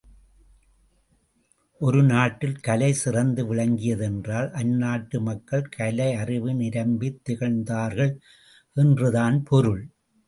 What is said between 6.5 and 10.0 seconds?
நிரம்பித் திகழ்ந்தார்கள் என்று தான் பொருள்.